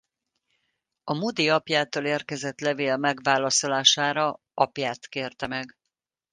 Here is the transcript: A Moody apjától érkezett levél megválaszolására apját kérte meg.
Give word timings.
A 1.03 1.13
Moody 1.13 1.49
apjától 1.49 2.05
érkezett 2.05 2.59
levél 2.59 2.97
megválaszolására 2.97 4.39
apját 4.53 5.07
kérte 5.07 5.47
meg. 5.47 5.77